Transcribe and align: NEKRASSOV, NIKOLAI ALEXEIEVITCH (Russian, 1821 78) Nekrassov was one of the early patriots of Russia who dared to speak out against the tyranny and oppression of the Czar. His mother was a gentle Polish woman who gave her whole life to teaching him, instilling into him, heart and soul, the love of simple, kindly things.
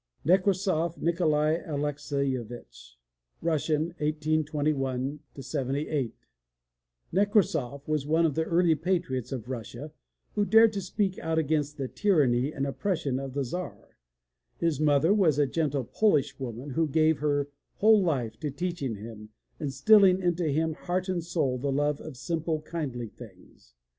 NEKRASSOV, 0.25 0.97
NIKOLAI 0.97 1.57
ALEXEIEVITCH 1.63 2.97
(Russian, 3.39 3.81
1821 3.99 5.19
78) 5.39 6.15
Nekrassov 7.13 7.87
was 7.87 8.07
one 8.07 8.25
of 8.25 8.33
the 8.33 8.45
early 8.45 8.73
patriots 8.73 9.31
of 9.31 9.47
Russia 9.47 9.91
who 10.33 10.43
dared 10.43 10.73
to 10.73 10.81
speak 10.81 11.19
out 11.19 11.37
against 11.37 11.77
the 11.77 11.87
tyranny 11.87 12.51
and 12.51 12.65
oppression 12.65 13.19
of 13.19 13.33
the 13.35 13.43
Czar. 13.43 13.95
His 14.57 14.79
mother 14.79 15.13
was 15.13 15.37
a 15.37 15.45
gentle 15.45 15.83
Polish 15.83 16.39
woman 16.39 16.71
who 16.71 16.87
gave 16.87 17.19
her 17.19 17.49
whole 17.75 18.01
life 18.01 18.39
to 18.39 18.49
teaching 18.49 18.95
him, 18.95 19.29
instilling 19.59 20.19
into 20.19 20.45
him, 20.47 20.73
heart 20.73 21.09
and 21.09 21.23
soul, 21.23 21.59
the 21.59 21.71
love 21.71 22.01
of 22.01 22.17
simple, 22.17 22.61
kindly 22.63 23.09
things. 23.09 23.75